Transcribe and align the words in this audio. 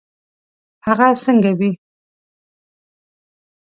هغه 0.85 1.07
څنګه 1.23 1.51
وي. 1.59 1.71